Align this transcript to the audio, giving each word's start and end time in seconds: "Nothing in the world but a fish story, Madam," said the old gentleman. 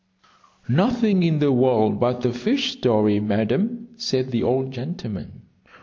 "Nothing 0.67 1.21
in 1.21 1.37
the 1.37 1.51
world 1.51 1.99
but 1.99 2.25
a 2.25 2.33
fish 2.33 2.71
story, 2.71 3.19
Madam," 3.19 3.89
said 3.97 4.31
the 4.31 4.41
old 4.41 4.71
gentleman. 4.71 5.43